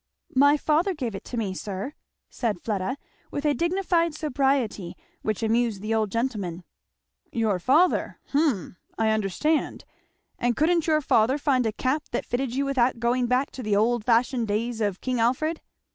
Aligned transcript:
"My 0.33 0.57
father 0.57 0.95
gave 0.95 1.13
it 1.13 1.23
to 1.25 1.37
me, 1.37 1.53
sir," 1.53 1.93
said 2.27 2.59
Fleda, 2.59 2.97
with 3.29 3.45
a 3.45 3.53
dignified 3.53 4.15
sobriety 4.15 4.97
which 5.21 5.43
amused 5.43 5.83
the 5.83 5.93
old 5.93 6.11
gentleman. 6.11 6.63
"Your 7.31 7.59
father! 7.59 8.19
Hum 8.29 8.77
I 8.97 9.09
understand. 9.11 9.85
And 10.39 10.57
couldn't 10.57 10.87
your 10.87 11.01
father 11.01 11.37
find 11.37 11.67
a 11.67 11.71
cap 11.71 12.05
that 12.13 12.25
fitted 12.25 12.55
you 12.55 12.65
without 12.65 12.97
going 12.99 13.27
back 13.27 13.51
to 13.51 13.61
the 13.61 13.75
old 13.75 14.03
fashioned 14.03 14.47
days 14.47 14.81
of 14.81 15.01
King 15.01 15.19
Alfred?" 15.19 15.61